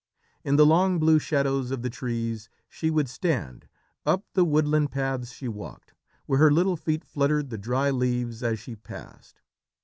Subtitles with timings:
[0.43, 3.67] In the long blue shadows of the trees she would stand
[4.03, 5.93] up the woodland paths she walked,
[6.25, 9.41] where her little feet fluttered the dry leaves as she passed.